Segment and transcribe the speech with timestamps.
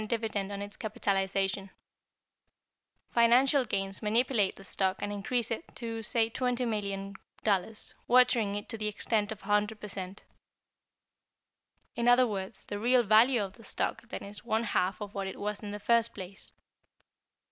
[0.07, 1.69] dividend on its capitalization;
[3.11, 8.87] financial giants manipulate the stock and increase it to, say, $20,000,000, watering it to the
[8.87, 10.23] extent of 100 per cent.
[11.95, 15.27] In other words, the real value of the stock then is one half of what
[15.27, 16.51] it was in the first place.